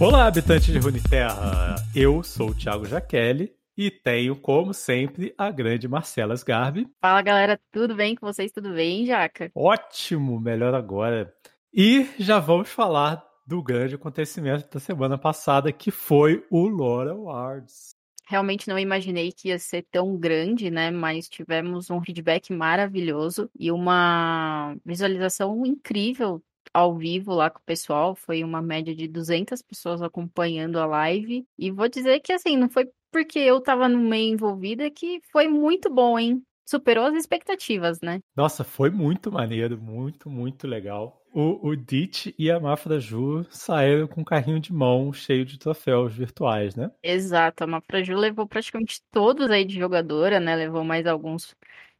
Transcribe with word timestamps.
Olá, 0.00 0.26
habitantes 0.26 0.66
de 0.66 0.78
Runeterra! 0.78 1.76
Eu 1.94 2.22
sou 2.22 2.50
o 2.50 2.54
Thiago 2.54 2.86
Jaqueline 2.86 3.52
e 3.76 3.90
tenho, 3.90 4.34
como 4.34 4.72
sempre, 4.72 5.34
a 5.36 5.50
grande 5.50 5.86
Marcela 5.86 6.34
Sgarbi. 6.34 6.88
Fala 7.00 7.22
galera, 7.22 7.60
tudo 7.70 7.94
bem 7.94 8.14
com 8.14 8.26
vocês? 8.26 8.50
Tudo 8.50 8.72
bem, 8.72 9.06
Jaca? 9.06 9.50
Ótimo, 9.54 10.40
melhor 10.40 10.74
agora. 10.74 11.32
E 11.72 12.08
já 12.18 12.38
vamos 12.38 12.68
falar 12.68 13.22
do 13.46 13.62
grande 13.62 13.94
acontecimento 13.94 14.68
da 14.72 14.80
semana 14.80 15.18
passada, 15.18 15.72
que 15.72 15.90
foi 15.90 16.46
o 16.50 16.66
Lore 16.66 17.10
Awards. 17.10 17.99
Realmente 18.30 18.68
não 18.68 18.78
imaginei 18.78 19.32
que 19.32 19.48
ia 19.48 19.58
ser 19.58 19.82
tão 19.90 20.16
grande, 20.16 20.70
né? 20.70 20.88
Mas 20.88 21.28
tivemos 21.28 21.90
um 21.90 22.00
feedback 22.00 22.52
maravilhoso 22.52 23.50
e 23.58 23.72
uma 23.72 24.76
visualização 24.84 25.66
incrível 25.66 26.40
ao 26.72 26.96
vivo 26.96 27.34
lá 27.34 27.50
com 27.50 27.58
o 27.58 27.62
pessoal. 27.62 28.14
Foi 28.14 28.44
uma 28.44 28.62
média 28.62 28.94
de 28.94 29.08
200 29.08 29.60
pessoas 29.62 30.00
acompanhando 30.00 30.78
a 30.78 30.86
live. 30.86 31.44
E 31.58 31.72
vou 31.72 31.88
dizer 31.88 32.20
que, 32.20 32.32
assim, 32.32 32.56
não 32.56 32.70
foi 32.70 32.88
porque 33.10 33.40
eu 33.40 33.60
tava 33.60 33.88
no 33.88 33.98
meio 33.98 34.32
envolvida 34.34 34.88
que 34.92 35.20
foi 35.32 35.48
muito 35.48 35.92
bom, 35.92 36.16
hein? 36.16 36.40
Superou 36.70 37.06
as 37.06 37.16
expectativas, 37.16 38.00
né? 38.00 38.20
Nossa, 38.36 38.62
foi 38.62 38.90
muito 38.90 39.32
maneiro, 39.32 39.76
muito, 39.76 40.30
muito 40.30 40.68
legal. 40.68 41.20
O, 41.34 41.70
o 41.70 41.74
Ditch 41.74 42.32
e 42.38 42.48
a 42.48 42.60
Mafra 42.60 43.00
Ju 43.00 43.44
saíram 43.50 44.06
com 44.06 44.20
um 44.20 44.24
carrinho 44.24 44.60
de 44.60 44.72
mão 44.72 45.12
cheio 45.12 45.44
de 45.44 45.58
troféus 45.58 46.14
virtuais, 46.14 46.76
né? 46.76 46.88
Exato, 47.02 47.64
a 47.64 47.66
Mafra 47.66 48.04
Ju 48.04 48.14
levou 48.14 48.46
praticamente 48.46 49.02
todos 49.10 49.50
aí 49.50 49.64
de 49.64 49.76
jogadora, 49.76 50.38
né? 50.38 50.54
Levou 50.54 50.84
mais 50.84 51.08
alguns 51.08 51.56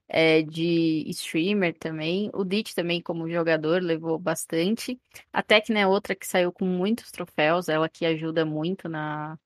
é, 0.08 0.40
de 0.42 1.02
streamer 1.08 1.76
também. 1.76 2.30
O 2.32 2.44
Ditch 2.44 2.72
também, 2.72 3.02
como 3.02 3.28
jogador, 3.28 3.82
levou 3.82 4.20
bastante. 4.20 5.00
A 5.32 5.42
Tecna 5.42 5.80
é 5.80 5.86
outra 5.88 6.14
que 6.14 6.28
saiu 6.28 6.52
com 6.52 6.64
muitos 6.64 7.10
troféus, 7.10 7.68
ela 7.68 7.88
que 7.88 8.06
ajuda 8.06 8.44
muito 8.44 8.88
na, 8.88 9.36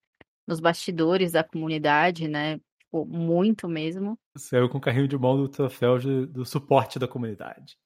nos 0.47 0.61
bastidores 0.61 1.33
da 1.33 1.43
comunidade, 1.43 2.29
né? 2.29 2.61
Tipo, 2.95 3.05
muito 3.05 3.69
mesmo. 3.69 4.17
Saiu 4.37 4.69
com 4.69 4.79
carrinho 4.79 5.09
de 5.09 5.19
mão 5.19 5.37
do 5.37 5.49
troféu 5.49 5.99
de, 5.99 6.27
do 6.27 6.47
suporte 6.47 6.97
da 6.97 7.09
comunidade. 7.09 7.77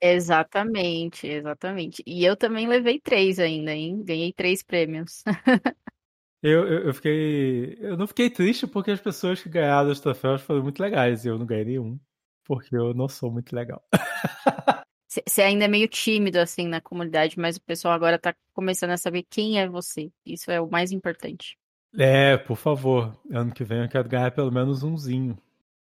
Exatamente, 0.00 1.26
exatamente. 1.26 2.02
E 2.06 2.24
eu 2.24 2.34
também 2.34 2.66
levei 2.66 2.98
três 2.98 3.38
ainda, 3.38 3.74
hein? 3.74 4.02
Ganhei 4.02 4.32
três 4.32 4.62
prêmios. 4.62 5.22
Eu, 6.42 6.66
eu, 6.66 6.84
eu, 6.86 6.94
fiquei. 6.94 7.76
Eu 7.80 7.98
não 7.98 8.06
fiquei 8.06 8.30
triste 8.30 8.66
porque 8.66 8.90
as 8.90 8.98
pessoas 8.98 9.42
que 9.42 9.48
ganharam 9.50 9.90
os 9.90 10.00
troféus 10.00 10.40
foram 10.40 10.62
muito 10.62 10.80
legais 10.80 11.22
e 11.22 11.28
eu 11.28 11.38
não 11.38 11.44
ganhei 11.44 11.66
nenhum. 11.66 12.00
Porque 12.46 12.74
eu 12.74 12.94
não 12.94 13.10
sou 13.10 13.30
muito 13.30 13.54
legal. 13.54 13.84
Você 15.06 15.42
ainda 15.42 15.66
é 15.66 15.68
meio 15.68 15.86
tímido 15.86 16.38
assim 16.38 16.66
na 16.66 16.80
comunidade, 16.80 17.38
mas 17.38 17.58
o 17.58 17.60
pessoal 17.60 17.92
agora 17.92 18.18
tá 18.18 18.34
começando 18.54 18.92
a 18.92 18.96
saber 18.96 19.26
quem 19.28 19.60
é 19.60 19.68
você. 19.68 20.10
Isso 20.24 20.50
é 20.50 20.58
o 20.58 20.70
mais 20.70 20.92
importante. 20.92 21.58
É, 21.96 22.36
por 22.36 22.56
favor. 22.56 23.16
Ano 23.30 23.52
que 23.52 23.64
vem 23.64 23.82
eu 23.82 23.88
quero 23.88 24.08
ganhar 24.08 24.30
pelo 24.30 24.50
menos 24.50 24.82
umzinho. 24.82 25.38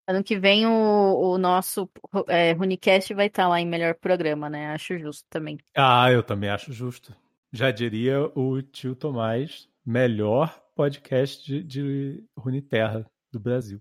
Ano 0.06 0.24
que 0.24 0.38
vem 0.38 0.66
o, 0.66 1.32
o 1.32 1.38
nosso 1.38 1.88
é, 2.28 2.52
Runicast 2.52 3.12
vai 3.12 3.26
estar 3.26 3.42
tá 3.42 3.48
lá 3.48 3.60
em 3.60 3.66
melhor 3.66 3.94
programa, 3.94 4.48
né? 4.48 4.68
Acho 4.68 4.98
justo 4.98 5.26
também. 5.28 5.58
Ah, 5.76 6.10
eu 6.10 6.22
também 6.22 6.48
acho 6.48 6.72
justo. 6.72 7.14
Já 7.52 7.70
diria 7.70 8.30
o 8.34 8.62
tio 8.62 8.94
Tomás, 8.94 9.68
melhor 9.84 10.62
podcast 10.74 11.44
de, 11.44 11.62
de 11.62 12.24
Runeterra 12.38 13.04
do 13.32 13.38
Brasil. 13.38 13.80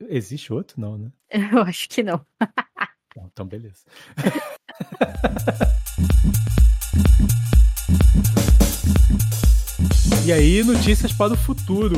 Existe 0.00 0.52
outro? 0.52 0.80
Não, 0.80 0.98
né? 0.98 1.10
Eu 1.52 1.62
acho 1.62 1.88
que 1.88 2.02
não. 2.02 2.24
então, 3.16 3.46
beleza. 3.46 3.84
e 10.30 10.32
aí, 10.32 10.62
notícias 10.62 11.12
para 11.12 11.32
o 11.32 11.36
futuro. 11.36 11.96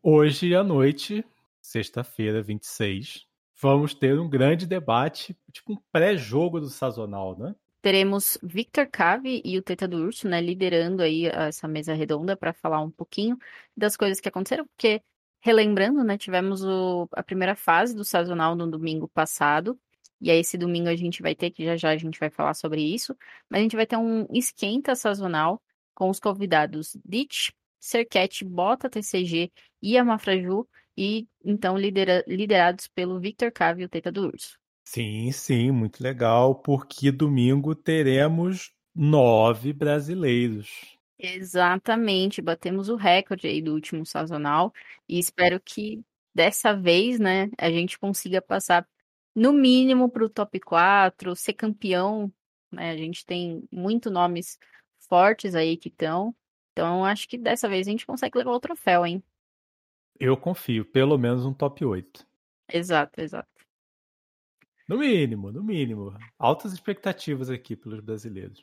Hoje 0.00 0.54
à 0.54 0.62
noite, 0.62 1.24
sexta-feira, 1.60 2.40
26, 2.40 3.26
vamos 3.60 3.92
ter 3.94 4.16
um 4.16 4.28
grande 4.28 4.64
debate, 4.64 5.36
tipo 5.50 5.72
um 5.72 5.78
pré-jogo 5.90 6.60
do 6.60 6.68
sazonal, 6.68 7.36
né? 7.36 7.56
teremos 7.82 8.38
Victor 8.44 8.86
Cave 8.86 9.42
e 9.44 9.58
o 9.58 9.62
Teta 9.62 9.88
do 9.88 9.96
Urso, 9.96 10.28
né, 10.28 10.40
liderando 10.40 11.02
aí 11.02 11.26
essa 11.26 11.66
mesa 11.66 11.94
redonda 11.94 12.36
para 12.36 12.52
falar 12.52 12.80
um 12.80 12.92
pouquinho 12.92 13.36
das 13.76 13.96
coisas 13.96 14.20
que 14.20 14.28
aconteceram, 14.28 14.64
porque 14.64 15.02
relembrando, 15.40 16.04
né, 16.04 16.16
tivemos 16.16 16.62
o, 16.62 17.08
a 17.10 17.24
primeira 17.24 17.56
fase 17.56 17.92
do 17.92 18.04
sazonal 18.04 18.54
no 18.54 18.70
domingo 18.70 19.08
passado, 19.08 19.76
e 20.20 20.30
aí 20.30 20.38
esse 20.38 20.56
domingo 20.56 20.88
a 20.88 20.94
gente 20.94 21.22
vai 21.22 21.34
ter, 21.34 21.50
que 21.50 21.64
já 21.64 21.76
já 21.76 21.90
a 21.90 21.96
gente 21.96 22.20
vai 22.20 22.30
falar 22.30 22.54
sobre 22.54 22.82
isso, 22.82 23.16
mas 23.50 23.58
a 23.58 23.62
gente 23.64 23.74
vai 23.74 23.86
ter 23.86 23.96
um 23.96 24.28
esquenta 24.32 24.94
sazonal 24.94 25.60
com 25.98 26.08
os 26.08 26.20
convidados 26.20 26.96
Ditch, 27.04 27.50
Serquete, 27.78 28.44
Bota 28.44 28.88
TCG 28.88 29.50
e 29.80 29.96
Amafraju, 29.96 30.66
e 30.96 31.26
então 31.44 31.76
lidera, 31.76 32.24
liderados 32.26 32.88
pelo 32.88 33.20
Victor 33.20 33.52
Cave 33.52 33.82
e 33.82 33.84
o 33.84 33.88
Teta 33.88 34.10
do 34.10 34.26
Urso. 34.26 34.58
Sim, 34.84 35.30
sim, 35.32 35.70
muito 35.70 36.02
legal, 36.02 36.54
porque 36.56 37.12
domingo 37.12 37.74
teremos 37.74 38.72
nove 38.94 39.72
brasileiros. 39.72 40.98
Exatamente, 41.18 42.40
batemos 42.40 42.88
o 42.88 42.96
recorde 42.96 43.46
aí 43.46 43.60
do 43.60 43.74
último 43.74 44.06
sazonal 44.06 44.72
e 45.08 45.18
espero 45.18 45.60
que 45.60 46.02
dessa 46.34 46.74
vez, 46.74 47.18
né, 47.18 47.50
a 47.58 47.70
gente 47.70 47.98
consiga 47.98 48.40
passar 48.40 48.86
no 49.34 49.52
mínimo 49.52 50.10
para 50.10 50.24
o 50.24 50.28
top 50.28 50.58
4, 50.60 51.34
ser 51.36 51.52
campeão, 51.52 52.32
né? 52.72 52.90
A 52.90 52.96
gente 52.96 53.24
tem 53.24 53.62
muito 53.70 54.10
nomes 54.10 54.58
fortes 55.08 55.54
aí 55.54 55.76
que 55.76 55.88
estão. 55.88 56.34
Então, 56.78 57.04
acho 57.04 57.28
que 57.28 57.36
dessa 57.36 57.68
vez 57.68 57.88
a 57.88 57.90
gente 57.90 58.06
consegue 58.06 58.38
levar 58.38 58.52
o 58.52 58.60
troféu, 58.60 59.04
hein? 59.04 59.20
Eu 60.16 60.36
confio, 60.36 60.84
pelo 60.84 61.18
menos 61.18 61.44
um 61.44 61.52
top 61.52 61.84
8. 61.84 62.24
Exato, 62.72 63.20
exato. 63.20 63.48
No 64.88 64.96
mínimo, 64.98 65.50
no 65.50 65.60
mínimo. 65.60 66.16
Altas 66.38 66.72
expectativas 66.72 67.50
aqui 67.50 67.74
pelos 67.74 67.98
brasileiros. 67.98 68.62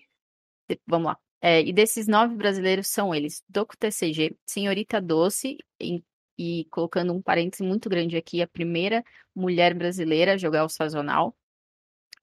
Vamos 0.88 1.08
lá. 1.08 1.20
É, 1.42 1.62
e 1.62 1.74
desses 1.74 2.08
nove 2.08 2.38
brasileiros 2.38 2.88
são 2.88 3.14
eles: 3.14 3.44
Doco 3.50 3.76
TCG, 3.76 4.38
Senhorita 4.46 5.02
Doce, 5.02 5.58
e, 5.78 6.02
e, 6.40 6.64
colocando 6.72 7.12
um 7.12 7.22
parêntese 7.22 7.64
muito 7.64 7.90
grande 7.90 8.16
aqui, 8.16 8.42
a 8.42 8.48
primeira 8.48 9.04
mulher 9.36 9.74
brasileira 9.74 10.36
a 10.36 10.38
jogar 10.38 10.64
o 10.64 10.70
sazonal. 10.70 11.36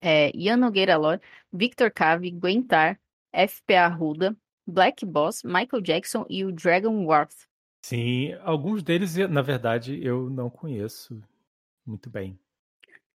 É, 0.01 0.35
Ian 0.35 0.57
Nogueira 0.57 0.97
Lore, 0.97 1.21
Victor 1.53 1.93
Cave, 1.93 2.31
Guentar, 2.31 2.99
FPA 3.31 3.89
Ruda, 3.89 4.35
Black 4.73 5.05
Boss, 5.05 5.43
Michael 5.45 5.83
Jackson 5.83 6.25
e 6.29 6.45
o 6.45 6.53
Dragon 6.53 7.05
Worth. 7.05 7.47
Sim, 7.85 8.33
alguns 8.43 8.83
deles, 8.83 9.17
na 9.29 9.43
verdade, 9.43 10.03
eu 10.03 10.31
não 10.31 10.49
conheço 10.49 11.23
muito 11.85 12.09
bem. 12.09 12.39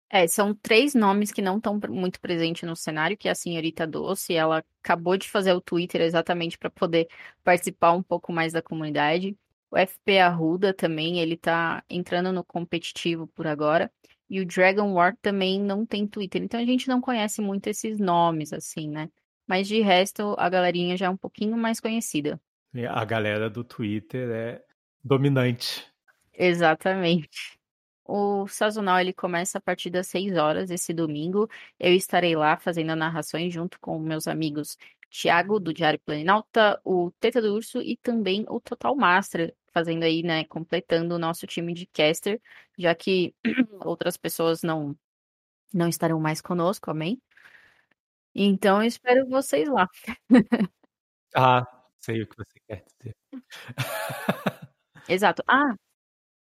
É, 0.09 0.27
são 0.27 0.53
três 0.53 0.93
nomes 0.93 1.31
que 1.31 1.41
não 1.41 1.57
estão 1.57 1.79
muito 1.89 2.21
presentes 2.21 2.67
no 2.69 2.75
cenário, 2.75 3.17
que 3.17 3.27
é 3.27 3.31
a 3.31 3.35
senhorita 3.35 3.87
Doce, 3.87 4.35
ela 4.35 4.63
acabou 4.83 5.17
de 5.17 5.27
fazer 5.27 5.53
o 5.53 5.61
Twitter 5.61 6.01
exatamente 6.01 6.57
para 6.57 6.69
poder 6.69 7.07
participar 7.43 7.93
um 7.93 8.03
pouco 8.03 8.31
mais 8.31 8.53
da 8.53 8.61
comunidade. 8.61 9.35
O 9.71 9.77
FP 9.77 10.19
Arruda 10.19 10.71
também, 10.71 11.19
ele 11.19 11.35
tá 11.35 11.83
entrando 11.89 12.31
no 12.31 12.43
competitivo 12.43 13.25
por 13.27 13.47
agora. 13.47 13.91
E 14.29 14.39
o 14.39 14.45
Dragon 14.45 14.93
War 14.93 15.17
também 15.19 15.59
não 15.59 15.85
tem 15.85 16.07
Twitter. 16.07 16.43
Então 16.43 16.59
a 16.59 16.65
gente 16.65 16.87
não 16.87 17.01
conhece 17.01 17.41
muito 17.41 17.67
esses 17.67 17.99
nomes, 17.99 18.53
assim, 18.53 18.87
né? 18.87 19.09
Mas 19.53 19.67
de 19.67 19.81
resto, 19.81 20.33
a 20.39 20.49
galerinha 20.49 20.97
já 20.97 21.05
é 21.05 21.09
um 21.11 21.15
pouquinho 21.15 21.55
mais 21.55 21.79
conhecida. 21.79 22.41
A 22.89 23.05
galera 23.05 23.51
do 23.51 23.63
Twitter 23.63 24.27
é 24.31 24.63
dominante. 25.03 25.85
Exatamente. 26.33 27.59
O 28.03 28.47
sazonal 28.47 28.99
ele 28.99 29.13
começa 29.13 29.59
a 29.59 29.61
partir 29.61 29.91
das 29.91 30.07
6 30.07 30.37
horas 30.37 30.71
esse 30.71 30.91
domingo. 30.91 31.47
Eu 31.79 31.93
estarei 31.93 32.35
lá 32.35 32.57
fazendo 32.57 32.95
narrações 32.95 33.53
junto 33.53 33.79
com 33.79 33.99
meus 33.99 34.27
amigos 34.27 34.75
Tiago, 35.11 35.59
do 35.59 35.71
Diário 35.71 35.99
Planinalta, 36.03 36.81
o 36.83 37.11
Teta 37.19 37.39
do 37.39 37.53
Urso 37.53 37.79
e 37.79 37.95
também 37.97 38.47
o 38.49 38.59
Total 38.59 38.95
Master, 38.95 39.53
fazendo 39.71 40.01
aí, 40.01 40.23
né, 40.23 40.45
completando 40.45 41.13
o 41.13 41.19
nosso 41.19 41.45
time 41.45 41.75
de 41.75 41.85
caster, 41.85 42.41
já 42.75 42.95
que 42.95 43.35
outras 43.85 44.17
pessoas 44.17 44.63
não 44.63 44.97
não 45.71 45.87
estarão 45.87 46.19
mais 46.19 46.41
conosco, 46.41 46.89
amém? 46.89 47.21
Então 48.35 48.81
eu 48.81 48.87
espero 48.87 49.27
vocês 49.27 49.69
lá. 49.69 49.87
ah, 51.35 51.65
sei 51.99 52.21
o 52.23 52.27
que 52.27 52.35
você 52.37 52.59
quer 52.67 52.83
dizer. 52.99 53.15
Exato. 55.07 55.43
Ah, 55.47 55.75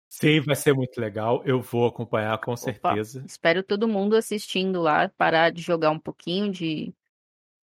Sim, 0.09 0.41
vai 0.41 0.55
ser 0.55 0.73
muito 0.73 0.99
legal. 0.99 1.43
Eu 1.45 1.61
vou 1.61 1.85
acompanhar 1.87 2.37
com 2.39 2.55
certeza. 2.55 3.23
espero 3.25 3.63
todo 3.63 3.87
mundo 3.87 4.15
assistindo 4.15 4.81
lá, 4.81 5.07
parar 5.09 5.51
de 5.51 5.61
jogar 5.61 5.91
um 5.91 5.99
pouquinho, 5.99 6.51
de 6.51 6.93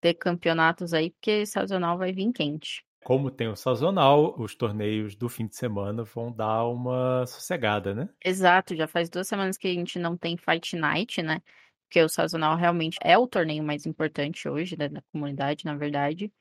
ter 0.00 0.14
campeonatos 0.14 0.94
aí, 0.94 1.10
porque 1.10 1.44
sazonal 1.44 1.98
vai 1.98 2.12
vir 2.12 2.32
quente. 2.32 2.84
como 3.04 3.30
tem 3.30 3.48
o 3.48 3.56
sazonal, 3.56 4.34
os 4.38 4.54
torneios 4.54 5.14
do 5.16 5.28
fim 5.28 5.46
de 5.46 5.56
semana 5.56 6.04
vão 6.04 6.32
dar 6.32 6.64
uma 6.66 7.24
sossegada, 7.26 7.94
né? 7.94 8.08
Exato, 8.24 8.74
já 8.74 8.86
faz 8.88 9.08
duas 9.08 9.28
semanas 9.28 9.56
que 9.56 9.68
a 9.68 9.72
gente 9.72 9.98
não 9.98 10.16
tem 10.16 10.36
Fight 10.36 10.74
Night, 10.76 11.22
né? 11.22 11.40
Porque 11.88 12.02
o 12.02 12.08
sazonal 12.08 12.56
realmente 12.56 12.98
é 13.02 13.16
o 13.16 13.26
torneio 13.26 13.62
mais 13.62 13.86
importante 13.86 14.48
hoje 14.48 14.76
né, 14.76 14.88
da 14.88 15.02
comunidade, 15.12 15.64
na 15.64 15.76
verdade. 15.76 16.32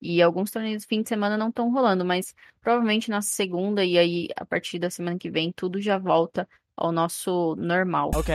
E 0.00 0.20
alguns 0.20 0.50
torneios 0.50 0.82
do 0.84 0.88
fim 0.88 1.02
de 1.02 1.08
semana 1.08 1.36
não 1.36 1.48
estão 1.48 1.72
rolando, 1.72 2.04
mas 2.04 2.34
provavelmente 2.60 3.10
na 3.10 3.22
segunda 3.22 3.84
e 3.84 3.96
aí 3.98 4.28
a 4.36 4.44
partir 4.44 4.78
da 4.78 4.90
semana 4.90 5.18
que 5.18 5.30
vem 5.30 5.52
tudo 5.52 5.80
já 5.80 5.98
volta 5.98 6.48
ao 6.76 6.92
nosso 6.92 7.54
normal. 7.56 8.10
Ok. 8.14 8.34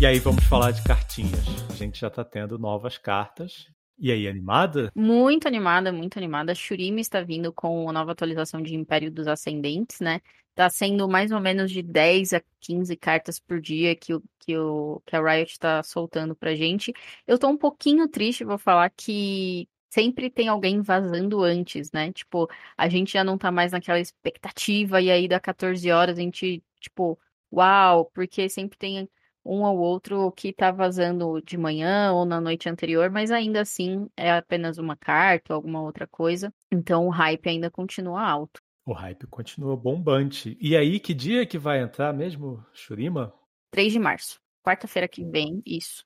E 0.00 0.06
aí 0.06 0.18
vamos 0.18 0.42
falar 0.44 0.72
de 0.72 0.82
cartinhas. 0.82 1.46
A 1.70 1.74
gente 1.74 2.00
já 2.00 2.10
tá 2.10 2.24
tendo 2.24 2.58
novas 2.58 2.98
cartas. 2.98 3.68
E 4.02 4.10
aí, 4.10 4.26
animada? 4.26 4.90
Muito 4.96 5.46
animada, 5.46 5.92
muito 5.92 6.18
animada. 6.18 6.56
Shurima 6.56 6.98
está 6.98 7.22
vindo 7.22 7.52
com 7.52 7.88
a 7.88 7.92
nova 7.92 8.10
atualização 8.10 8.60
de 8.60 8.74
Império 8.74 9.12
dos 9.12 9.28
Ascendentes, 9.28 10.00
né? 10.00 10.20
Tá 10.56 10.68
sendo 10.68 11.08
mais 11.08 11.30
ou 11.30 11.38
menos 11.38 11.70
de 11.70 11.82
10 11.84 12.32
a 12.32 12.42
15 12.58 12.96
cartas 12.96 13.38
por 13.38 13.60
dia 13.60 13.94
que, 13.94 14.12
o, 14.12 14.20
que, 14.40 14.58
o, 14.58 15.00
que 15.06 15.14
a 15.14 15.22
Riot 15.22 15.56
tá 15.56 15.84
soltando 15.84 16.34
pra 16.34 16.56
gente. 16.56 16.92
Eu 17.28 17.38
tô 17.38 17.46
um 17.46 17.56
pouquinho 17.56 18.08
triste, 18.08 18.42
vou 18.42 18.58
falar 18.58 18.90
que 18.90 19.68
sempre 19.88 20.28
tem 20.28 20.48
alguém 20.48 20.82
vazando 20.82 21.40
antes, 21.40 21.92
né? 21.92 22.12
Tipo, 22.12 22.50
a 22.76 22.88
gente 22.88 23.12
já 23.12 23.22
não 23.22 23.38
tá 23.38 23.52
mais 23.52 23.70
naquela 23.70 24.00
expectativa, 24.00 25.00
e 25.00 25.12
aí 25.12 25.28
dá 25.28 25.38
14 25.38 25.88
horas 25.92 26.18
a 26.18 26.20
gente, 26.20 26.60
tipo, 26.80 27.16
uau, 27.52 28.06
porque 28.06 28.48
sempre 28.48 28.76
tem 28.76 29.08
um 29.44 29.62
ou 29.62 29.78
outro 29.78 30.30
que 30.32 30.52
tá 30.52 30.70
vazando 30.70 31.40
de 31.42 31.56
manhã 31.56 32.12
ou 32.12 32.24
na 32.24 32.40
noite 32.40 32.68
anterior, 32.68 33.10
mas 33.10 33.30
ainda 33.30 33.60
assim 33.60 34.08
é 34.16 34.32
apenas 34.32 34.78
uma 34.78 34.96
carta 34.96 35.52
ou 35.52 35.56
alguma 35.56 35.82
outra 35.82 36.06
coisa. 36.06 36.52
Então 36.70 37.06
o 37.06 37.10
hype 37.10 37.48
ainda 37.48 37.70
continua 37.70 38.22
alto. 38.22 38.60
O 38.84 38.92
hype 38.92 39.26
continua 39.28 39.76
bombante. 39.76 40.56
E 40.60 40.76
aí, 40.76 40.98
que 40.98 41.14
dia 41.14 41.46
que 41.46 41.56
vai 41.56 41.80
entrar 41.80 42.12
mesmo, 42.12 42.64
Shurima? 42.72 43.32
3 43.70 43.92
de 43.92 43.98
março. 43.98 44.40
Quarta-feira 44.64 45.06
que 45.06 45.24
vem, 45.24 45.62
isso. 45.64 46.04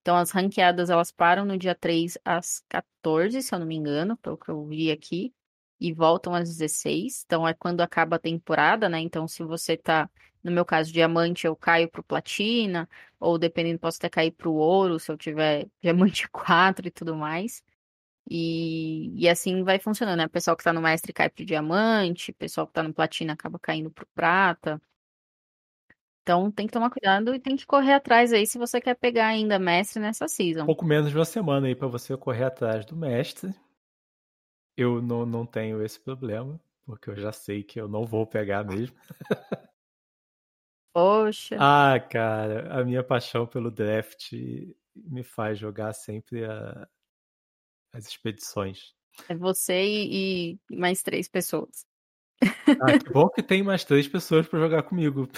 Então 0.00 0.16
as 0.16 0.30
ranqueadas 0.30 0.90
elas 0.90 1.10
param 1.10 1.44
no 1.44 1.56
dia 1.56 1.74
3 1.74 2.18
às 2.24 2.62
14, 2.68 3.42
se 3.42 3.54
eu 3.54 3.58
não 3.58 3.66
me 3.66 3.74
engano, 3.74 4.16
pelo 4.18 4.36
que 4.36 4.50
eu 4.50 4.64
vi 4.66 4.90
aqui, 4.90 5.32
e 5.80 5.92
voltam 5.92 6.34
às 6.34 6.48
16. 6.48 7.24
Então 7.26 7.46
é 7.46 7.54
quando 7.54 7.80
acaba 7.80 8.16
a 8.16 8.18
temporada, 8.18 8.88
né? 8.88 9.00
Então 9.00 9.28
se 9.28 9.42
você 9.42 9.76
tá 9.76 10.08
no 10.44 10.52
meu 10.52 10.64
caso, 10.64 10.92
diamante, 10.92 11.46
eu 11.46 11.56
caio 11.56 11.88
pro 11.90 12.02
platina, 12.04 12.86
ou 13.18 13.38
dependendo, 13.38 13.78
posso 13.78 13.96
até 13.96 14.10
cair 14.10 14.30
pro 14.30 14.52
ouro, 14.52 15.00
se 15.00 15.10
eu 15.10 15.16
tiver 15.16 15.66
diamante 15.80 16.28
4 16.28 16.86
e 16.86 16.90
tudo 16.90 17.16
mais. 17.16 17.62
E, 18.30 19.12
e 19.22 19.28
assim 19.28 19.62
vai 19.64 19.78
funcionando, 19.78 20.18
né? 20.18 20.26
O 20.26 20.30
pessoal 20.30 20.56
que 20.56 20.64
tá 20.64 20.72
no 20.72 20.82
mestre 20.82 21.12
cai 21.12 21.30
pro 21.30 21.44
diamante, 21.44 22.30
o 22.30 22.34
pessoal 22.34 22.66
que 22.66 22.72
tá 22.74 22.82
no 22.82 22.92
platina 22.92 23.32
acaba 23.32 23.58
caindo 23.58 23.90
pro 23.90 24.06
prata. 24.14 24.80
Então 26.22 26.50
tem 26.50 26.66
que 26.66 26.72
tomar 26.72 26.88
cuidado 26.90 27.34
e 27.34 27.40
tem 27.40 27.54
que 27.54 27.66
correr 27.66 27.92
atrás 27.92 28.32
aí 28.32 28.46
se 28.46 28.56
você 28.56 28.80
quer 28.80 28.94
pegar 28.94 29.26
ainda 29.26 29.58
mestre 29.58 30.00
nessa 30.00 30.26
season. 30.26 30.64
Pouco 30.64 30.84
menos 30.84 31.10
de 31.10 31.16
uma 31.16 31.24
semana 31.24 31.66
aí 31.66 31.74
para 31.74 31.88
você 31.88 32.16
correr 32.16 32.44
atrás 32.44 32.86
do 32.86 32.96
mestre. 32.96 33.54
Eu 34.76 35.00
não, 35.00 35.24
não 35.24 35.46
tenho 35.46 35.82
esse 35.82 36.00
problema, 36.00 36.60
porque 36.84 37.10
eu 37.10 37.16
já 37.16 37.32
sei 37.32 37.62
que 37.62 37.80
eu 37.80 37.88
não 37.88 38.04
vou 38.04 38.26
pegar 38.26 38.64
mesmo. 38.64 38.96
Poxa. 40.92 41.56
Ah, 41.58 41.98
cara, 41.98 42.72
a 42.72 42.84
minha 42.84 43.02
paixão 43.02 43.46
pelo 43.46 43.68
draft 43.68 44.32
me 44.94 45.24
faz 45.24 45.58
jogar 45.58 45.92
sempre 45.92 46.44
a... 46.44 46.88
as 47.92 48.06
expedições. 48.06 48.94
É 49.28 49.34
você 49.34 49.82
e, 49.82 50.58
e 50.70 50.76
mais 50.76 51.02
três 51.02 51.28
pessoas. 51.28 51.84
Ah, 52.80 52.98
que 52.98 53.10
bom 53.12 53.28
que 53.34 53.42
tem 53.42 53.62
mais 53.62 53.84
três 53.84 54.06
pessoas 54.06 54.46
para 54.46 54.60
jogar 54.60 54.84
comigo. 54.84 55.28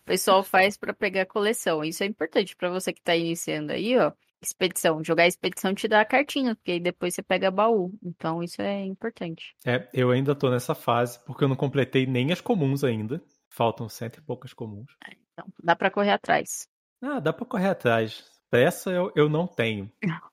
O 0.00 0.04
pessoal 0.04 0.42
faz 0.42 0.76
para 0.76 0.92
pegar 0.92 1.26
coleção. 1.26 1.84
Isso 1.84 2.02
é 2.02 2.06
importante 2.06 2.56
para 2.56 2.70
você 2.70 2.92
que 2.92 3.02
tá 3.02 3.14
iniciando 3.14 3.72
aí, 3.72 3.96
ó. 3.96 4.12
Expedição. 4.42 5.04
Jogar 5.04 5.26
expedição 5.26 5.74
te 5.74 5.86
dá 5.86 6.00
a 6.00 6.04
cartinha, 6.04 6.54
porque 6.54 6.72
aí 6.72 6.80
depois 6.80 7.14
você 7.14 7.22
pega 7.22 7.50
baú. 7.50 7.92
Então 8.02 8.42
isso 8.42 8.60
é 8.62 8.84
importante. 8.84 9.54
É, 9.66 9.88
eu 9.92 10.10
ainda 10.10 10.34
tô 10.34 10.50
nessa 10.50 10.74
fase, 10.74 11.22
porque 11.24 11.44
eu 11.44 11.48
não 11.48 11.56
completei 11.56 12.06
nem 12.06 12.32
as 12.32 12.40
comuns 12.40 12.82
ainda. 12.82 13.22
Faltam 13.48 13.88
cento 13.88 14.18
e 14.18 14.22
poucas 14.22 14.52
comuns. 14.52 14.90
É, 15.06 15.16
então, 15.32 15.46
dá 15.62 15.74
para 15.76 15.90
correr 15.90 16.12
atrás. 16.12 16.68
Ah, 17.02 17.20
dá 17.20 17.32
para 17.32 17.46
correr 17.46 17.68
atrás. 17.68 18.24
Pressa 18.50 18.90
eu, 18.90 19.12
eu 19.14 19.28
não 19.28 19.46
tenho. 19.46 19.90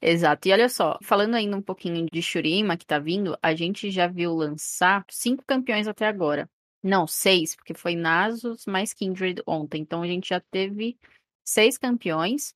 Exato. 0.00 0.48
E 0.48 0.52
olha 0.52 0.68
só, 0.68 0.98
falando 1.02 1.34
ainda 1.34 1.56
um 1.56 1.62
pouquinho 1.62 2.06
de 2.10 2.22
Shurima 2.22 2.76
que 2.76 2.86
tá 2.86 2.98
vindo, 2.98 3.36
a 3.42 3.54
gente 3.54 3.90
já 3.90 4.06
viu 4.06 4.34
lançar 4.34 5.04
cinco 5.10 5.44
campeões 5.46 5.86
até 5.86 6.06
agora. 6.06 6.48
Não, 6.82 7.06
seis, 7.06 7.56
porque 7.56 7.72
foi 7.72 7.96
Nasus 7.96 8.66
mais 8.66 8.92
Kindred 8.92 9.42
ontem. 9.46 9.80
Então 9.80 10.02
a 10.02 10.06
gente 10.06 10.28
já 10.28 10.40
teve 10.40 10.98
seis 11.42 11.78
campeões. 11.78 12.54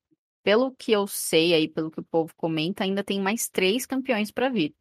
Pelo 0.48 0.72
que 0.72 0.92
eu 0.92 1.06
sei 1.06 1.52
aí, 1.52 1.68
pelo 1.68 1.90
que 1.90 2.00
o 2.00 2.02
povo 2.02 2.32
comenta, 2.34 2.82
ainda 2.82 3.04
tem 3.04 3.20
mais 3.20 3.50
três 3.50 3.84
campeões 3.84 4.30
para 4.30 4.48
vir. 4.48 4.74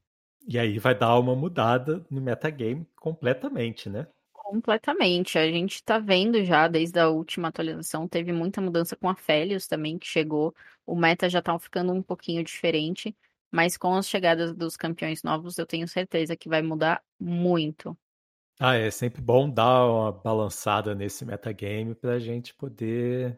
E 0.47 0.57
aí 0.57 0.79
vai 0.79 0.97
dar 0.97 1.19
uma 1.19 1.35
mudada 1.35 2.05
no 2.09 2.21
metagame 2.21 2.87
completamente, 2.95 3.89
né? 3.89 4.07
Completamente. 4.31 5.37
A 5.37 5.45
gente 5.51 5.83
tá 5.83 5.99
vendo 5.99 6.41
já, 6.45 6.69
desde 6.69 6.97
a 6.97 7.09
última 7.09 7.49
atualização, 7.49 8.07
teve 8.07 8.31
muita 8.31 8.61
mudança 8.61 8.95
com 8.95 9.09
a 9.09 9.15
Felios 9.15 9.67
também, 9.67 9.99
que 9.99 10.07
chegou. 10.07 10.55
O 10.85 10.95
meta 10.95 11.27
já 11.27 11.41
tá 11.41 11.59
ficando 11.59 11.91
um 11.91 12.01
pouquinho 12.01 12.41
diferente, 12.45 13.13
mas 13.51 13.75
com 13.75 13.93
as 13.93 14.07
chegadas 14.07 14.53
dos 14.53 14.77
campeões 14.77 15.21
novos, 15.21 15.57
eu 15.57 15.65
tenho 15.65 15.85
certeza 15.85 16.37
que 16.37 16.47
vai 16.47 16.61
mudar 16.61 17.03
muito. 17.19 17.97
Ah, 18.57 18.75
é 18.75 18.89
sempre 18.89 19.21
bom 19.21 19.49
dar 19.49 19.85
uma 19.85 20.13
balançada 20.13 20.95
nesse 20.95 21.25
metagame 21.25 21.93
pra 21.93 22.19
gente 22.19 22.53
poder 22.53 23.37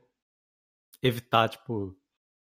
evitar, 1.01 1.49
tipo, 1.49 1.98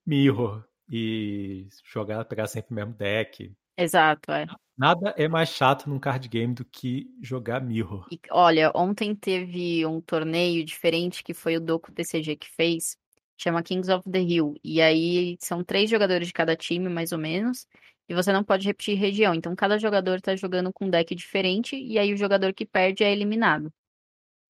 mirror 0.06 0.65
e 0.89 1.67
jogar, 1.85 2.25
pegar 2.25 2.47
sempre 2.47 2.73
o 2.73 2.75
mesmo 2.75 2.95
deck. 2.95 3.53
Exato, 3.77 4.31
é. 4.31 4.47
Nada 4.77 5.15
é 5.17 5.29
mais 5.29 5.51
chato 5.51 5.89
num 5.89 5.99
card 5.99 6.29
game 6.29 6.53
do 6.53 6.65
que 6.65 7.09
jogar 7.23 7.61
Mirror. 7.61 8.06
E, 8.11 8.21
olha, 8.31 8.73
ontem 8.75 9.15
teve 9.15 9.87
um 9.87 10.01
torneio 10.01 10.65
diferente 10.65 11.23
que 11.23 11.33
foi 11.33 11.56
o 11.56 11.61
Doku 11.61 11.93
TCG 11.93 12.37
que 12.37 12.49
fez, 12.51 12.97
chama 13.37 13.62
Kings 13.62 13.91
of 13.91 14.09
the 14.11 14.21
Hill. 14.21 14.55
E 14.65 14.83
aí 14.83 15.37
são 15.41 15.62
três 15.62 15.89
jogadores 15.89 16.27
de 16.27 16.33
cada 16.33 16.56
time, 16.56 16.89
mais 16.89 17.12
ou 17.12 17.19
menos, 17.19 17.67
e 18.09 18.15
você 18.15 18.33
não 18.33 18.43
pode 18.43 18.67
repetir 18.67 18.99
região. 18.99 19.33
Então 19.33 19.55
cada 19.55 19.79
jogador 19.79 20.21
tá 20.21 20.35
jogando 20.35 20.73
com 20.73 20.87
um 20.87 20.91
deck 20.91 21.15
diferente, 21.15 21.77
e 21.77 21.99
aí 21.99 22.12
o 22.12 22.17
jogador 22.17 22.53
que 22.53 22.67
perde 22.67 23.05
é 23.05 23.12
eliminado. 23.12 23.73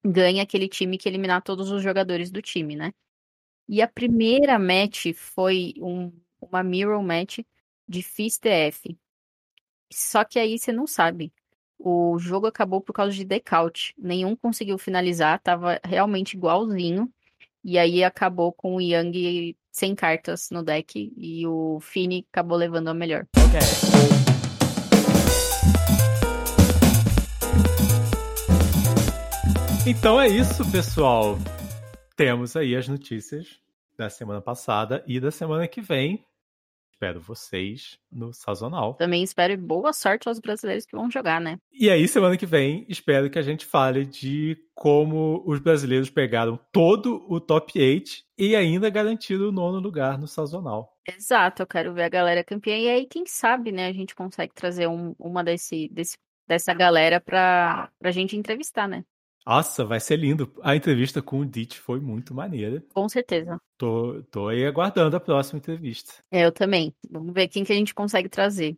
Ganha 0.03 0.43
aquele 0.43 0.67
time 0.67 0.97
que 0.97 1.07
eliminar 1.07 1.41
todos 1.43 1.71
os 1.71 1.81
jogadores 1.83 2.31
do 2.31 2.41
time, 2.41 2.75
né? 2.75 2.91
E 3.67 3.81
a 3.81 3.87
primeira 3.87 4.59
match 4.59 5.13
foi 5.15 5.73
um, 5.79 6.11
uma 6.39 6.63
Mirror 6.63 7.01
match 7.01 7.39
de 7.87 8.03
FIS 8.03 8.37
TF. 8.37 8.97
Só 9.91 10.23
que 10.23 10.37
aí 10.37 10.57
você 10.57 10.71
não 10.71 10.85
sabe. 10.85 11.33
O 11.77 12.17
jogo 12.19 12.47
acabou 12.47 12.79
por 12.81 12.93
causa 12.93 13.13
de 13.13 13.25
decaute. 13.25 13.93
Nenhum 13.97 14.35
conseguiu 14.35 14.77
finalizar, 14.77 15.39
tava 15.41 15.79
realmente 15.83 16.35
igualzinho. 16.35 17.11
E 17.63 17.79
aí 17.79 18.03
acabou 18.03 18.53
com 18.53 18.75
o 18.75 18.81
Yang 18.81 19.57
sem 19.71 19.95
cartas 19.95 20.49
no 20.51 20.63
deck 20.63 21.11
e 21.17 21.47
o 21.47 21.79
Fini 21.81 22.25
acabou 22.31 22.57
levando 22.57 22.89
a 22.89 22.93
melhor. 22.93 23.27
Ok. 23.35 23.59
Então 29.87 30.19
é 30.19 30.27
isso, 30.27 30.63
pessoal. 30.71 31.37
Temos 32.15 32.55
aí 32.55 32.73
as 32.77 32.87
notícias 32.87 33.59
da 33.97 34.09
semana 34.09 34.41
passada 34.41 35.03
e 35.05 35.19
da 35.19 35.31
semana 35.31 35.67
que 35.67 35.81
vem. 35.81 36.25
Espero 36.93 37.19
vocês 37.19 37.99
no 38.09 38.31
sazonal. 38.31 38.93
Também 38.93 39.21
espero 39.21 39.57
boa 39.57 39.91
sorte 39.91 40.29
aos 40.29 40.39
brasileiros 40.39 40.85
que 40.85 40.95
vão 40.95 41.11
jogar, 41.11 41.41
né? 41.41 41.57
E 41.73 41.89
aí, 41.89 42.07
semana 42.07 42.37
que 42.37 42.45
vem, 42.45 42.85
espero 42.87 43.29
que 43.29 43.37
a 43.37 43.41
gente 43.41 43.65
fale 43.65 44.05
de 44.05 44.57
como 44.73 45.43
os 45.45 45.59
brasileiros 45.59 46.09
pegaram 46.09 46.57
todo 46.71 47.25
o 47.27 47.41
top 47.41 47.77
8 47.77 48.11
e 48.37 48.55
ainda 48.55 48.89
garantiram 48.89 49.49
o 49.49 49.51
nono 49.51 49.79
lugar 49.79 50.17
no 50.17 50.25
sazonal. 50.25 50.97
Exato, 51.05 51.63
eu 51.63 51.67
quero 51.67 51.93
ver 51.93 52.03
a 52.03 52.09
galera 52.09 52.45
campeã. 52.45 52.77
E 52.77 52.87
aí, 52.87 53.05
quem 53.05 53.25
sabe, 53.25 53.73
né, 53.73 53.87
a 53.87 53.93
gente 53.93 54.15
consegue 54.15 54.53
trazer 54.53 54.87
um, 54.87 55.13
uma 55.19 55.43
desse, 55.43 55.89
desse, 55.89 56.17
dessa 56.47 56.73
galera 56.73 57.19
pra, 57.19 57.91
pra 57.99 58.11
gente 58.11 58.37
entrevistar, 58.37 58.87
né? 58.87 59.03
Nossa, 59.45 59.85
vai 59.85 59.99
ser 59.99 60.17
lindo. 60.17 60.51
A 60.63 60.75
entrevista 60.75 61.21
com 61.21 61.39
o 61.39 61.45
Ditch 61.45 61.77
foi 61.77 61.99
muito 61.99 62.33
maneira. 62.33 62.83
Com 62.93 63.07
certeza. 63.07 63.59
Tô, 63.77 64.23
tô 64.31 64.47
aí 64.47 64.65
aguardando 64.65 65.15
a 65.15 65.19
próxima 65.19 65.59
entrevista. 65.59 66.13
É, 66.31 66.45
eu 66.45 66.51
também. 66.51 66.93
Vamos 67.09 67.33
ver 67.33 67.47
quem 67.47 67.63
que 67.63 67.71
a 67.71 67.75
gente 67.75 67.93
consegue 67.93 68.27
trazer. 68.27 68.77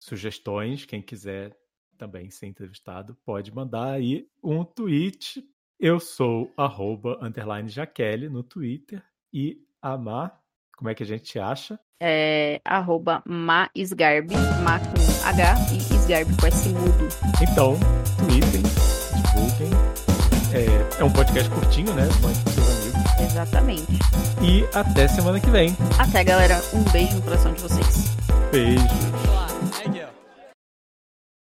Sugestões, 0.00 0.84
quem 0.84 1.00
quiser 1.00 1.56
também 1.96 2.30
ser 2.30 2.46
entrevistado, 2.46 3.16
pode 3.24 3.54
mandar 3.54 3.92
aí 3.92 4.26
um 4.42 4.64
tweet. 4.64 5.44
Eu 5.78 6.00
sou 6.00 6.52
arroba, 6.56 7.18
underline 7.20 7.68
Jaqueline 7.68 8.28
no 8.28 8.42
Twitter 8.42 9.02
e 9.32 9.64
Amar 9.80 10.40
como 10.78 10.88
é 10.88 10.94
que 10.94 11.02
a 11.02 11.06
gente 11.06 11.36
acha? 11.40 11.76
É 12.00 12.60
arroba 12.64 13.20
maisgarb, 13.26 14.32
ma 14.62 14.78
com 14.78 15.26
H 15.26 15.56
e 15.72 15.76
isgarb 15.76 16.30
com 16.40 16.46
S 16.46 16.68
mudo. 16.68 17.08
Então, 17.42 17.74
tweetem, 18.16 18.62
divulguem. 18.62 20.07
É, 20.52 21.00
é 21.00 21.04
um 21.04 21.10
podcast 21.10 21.48
curtinho, 21.50 21.92
né? 21.94 22.08
Mande 22.22 22.38
pros 22.40 22.54
seus 22.54 22.68
amigos. 22.68 23.20
Exatamente. 23.20 23.98
E 24.42 24.64
até 24.74 25.08
semana 25.08 25.38
que 25.40 25.50
vem. 25.50 25.76
Até, 25.98 26.24
galera. 26.24 26.62
Um 26.72 26.82
beijo 26.90 27.16
no 27.16 27.22
coração 27.22 27.52
de 27.52 27.62
vocês. 27.62 28.16
Beijos. 28.50 29.27